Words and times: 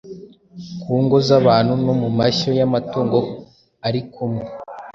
ku 0.81 0.93
ngo 1.03 1.17
z’abantu 1.27 1.73
no 1.83 1.93
mu 2.01 2.09
mashyo 2.17 2.49
y’amatungo 2.59 3.17
ari 3.87 4.01
kumwe”. 4.11 4.45